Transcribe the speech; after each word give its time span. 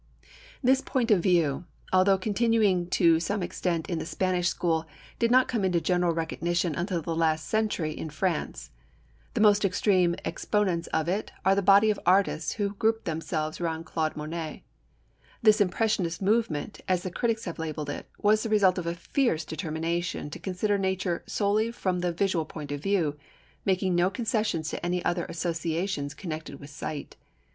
This 0.63 0.81
point 0.81 1.11
of 1.11 1.21
view, 1.21 1.65
although 1.93 2.17
continuing 2.17 2.89
to 2.89 3.19
some 3.19 3.43
extent 3.43 3.87
in 3.87 3.99
the 3.99 4.05
Spanish 4.07 4.47
school, 4.49 4.87
did 5.19 5.29
not 5.29 5.47
come 5.47 5.63
into 5.63 5.79
general 5.79 6.11
recognition 6.11 6.73
until 6.73 7.03
the 7.03 7.15
last 7.15 7.45
century 7.47 7.91
in 7.95 8.09
France. 8.09 8.71
The 9.35 9.41
most 9.41 9.63
extreme 9.63 10.15
exponents 10.25 10.87
of 10.87 11.07
it 11.07 11.31
are 11.45 11.53
the 11.53 11.61
body 11.61 11.91
of 11.91 11.99
artists 12.03 12.53
who 12.53 12.73
grouped 12.73 13.05
themselves 13.05 13.61
round 13.61 13.85
Claude 13.85 14.15
Monet. 14.17 14.63
This 15.43 15.61
impressionist 15.61 16.19
movement, 16.19 16.81
as 16.87 17.03
the 17.03 17.11
critics 17.11 17.45
have 17.45 17.59
labelled 17.59 17.91
it, 17.91 18.09
was 18.17 18.41
the 18.41 18.49
result 18.49 18.79
of 18.79 18.87
a 18.87 18.95
fierce 18.95 19.45
determination 19.45 20.31
to 20.31 20.39
consider 20.39 20.79
nature 20.79 21.23
solely 21.27 21.71
from 21.71 21.99
the 21.99 22.11
visual 22.11 22.45
point 22.45 22.71
of 22.71 22.81
view, 22.81 23.19
making 23.65 23.93
no 23.93 24.09
concessions 24.09 24.69
to 24.71 24.83
any 24.83 25.05
other 25.05 25.25
associations 25.25 26.15
connected 26.15 26.59
with 26.59 26.71
sight. 26.71 27.17